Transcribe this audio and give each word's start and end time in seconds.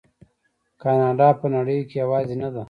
کاناډا 0.81 1.29
په 1.39 1.45
نړۍ 1.55 1.79
کې 1.89 1.95
یوازې 2.03 2.35
نه 2.41 2.49
ده. 2.53 2.59